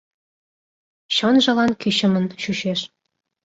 Чонжылан 1.15 1.71
кӱчымын 1.81 2.25
чучеш. 2.41 2.79